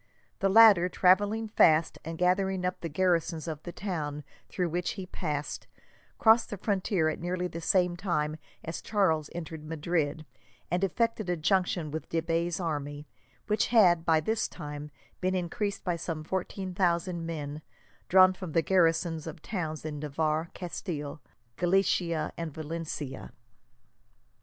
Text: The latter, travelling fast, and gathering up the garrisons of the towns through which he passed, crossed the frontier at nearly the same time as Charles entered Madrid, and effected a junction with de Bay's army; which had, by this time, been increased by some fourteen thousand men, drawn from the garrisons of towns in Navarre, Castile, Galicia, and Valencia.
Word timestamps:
The 0.39 0.49
latter, 0.49 0.89
travelling 0.89 1.47
fast, 1.47 1.99
and 2.03 2.17
gathering 2.17 2.65
up 2.65 2.81
the 2.81 2.89
garrisons 2.89 3.47
of 3.47 3.61
the 3.61 3.71
towns 3.71 4.23
through 4.49 4.69
which 4.69 4.93
he 4.93 5.05
passed, 5.05 5.67
crossed 6.17 6.49
the 6.49 6.57
frontier 6.57 7.07
at 7.07 7.19
nearly 7.19 7.47
the 7.47 7.61
same 7.61 7.95
time 7.95 8.37
as 8.63 8.81
Charles 8.81 9.29
entered 9.35 9.63
Madrid, 9.63 10.25
and 10.71 10.83
effected 10.83 11.29
a 11.29 11.37
junction 11.37 11.91
with 11.91 12.09
de 12.09 12.19
Bay's 12.19 12.59
army; 12.59 13.05
which 13.45 13.67
had, 13.67 14.03
by 14.03 14.19
this 14.19 14.47
time, 14.47 14.89
been 15.19 15.35
increased 15.35 15.83
by 15.83 15.97
some 15.97 16.23
fourteen 16.23 16.73
thousand 16.73 17.23
men, 17.27 17.61
drawn 18.09 18.33
from 18.33 18.53
the 18.53 18.63
garrisons 18.63 19.27
of 19.27 19.43
towns 19.43 19.85
in 19.85 19.99
Navarre, 19.99 20.49
Castile, 20.55 21.21
Galicia, 21.57 22.33
and 22.37 22.51
Valencia. 22.51 23.33